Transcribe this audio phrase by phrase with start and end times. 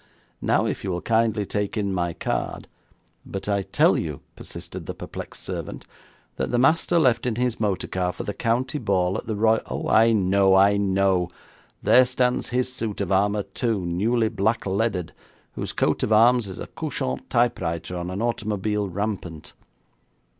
[0.41, 2.67] Now if you will kindly take in my card'
[3.23, 5.85] 'But I tell you,' persisted the perplexed servant,
[6.37, 9.61] 'that the master left in his motor car for the county ball at the Royal'
[9.69, 11.29] 'Oh, I know, I know.
[11.83, 15.11] There stands his suit of armour, too, newly blackleaded,
[15.51, 19.53] whose coat of arms is a couchant typewriter on an automobile rampant.'